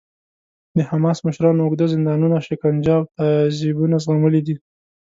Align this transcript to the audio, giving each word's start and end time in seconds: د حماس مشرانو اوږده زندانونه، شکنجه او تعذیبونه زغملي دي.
د 0.77 0.77
حماس 0.89 1.17
مشرانو 1.27 1.61
اوږده 1.65 1.85
زندانونه، 1.93 2.37
شکنجه 2.47 2.93
او 2.97 3.03
تعذیبونه 3.17 3.95
زغملي 4.05 4.41
دي. 4.47 4.55